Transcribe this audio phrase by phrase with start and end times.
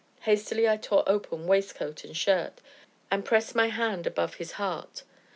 [0.21, 2.59] Hastily I tore open waistcoat and shirt,
[3.11, 5.03] and pressed nay hand above his heart.